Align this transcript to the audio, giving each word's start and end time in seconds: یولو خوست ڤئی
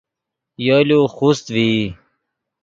یولو 0.67 1.01
خوست 1.15 1.45
ڤئی 1.55 1.79